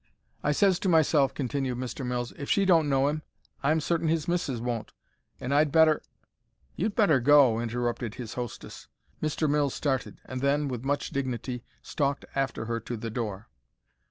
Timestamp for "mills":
2.03-2.33, 9.47-9.75